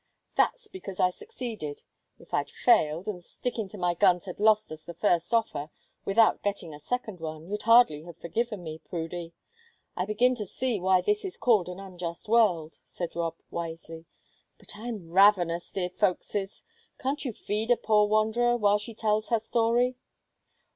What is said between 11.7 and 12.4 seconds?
unjust